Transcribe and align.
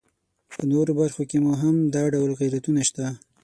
په 0.51 0.59
نورو 0.71 0.91
برخو 0.99 1.21
کې 1.29 1.37
مو 1.43 1.53
هم 1.61 1.75
دا 1.95 2.03
ډول 2.13 2.31
غیرتونه 2.41 2.81
شته. 2.89 3.05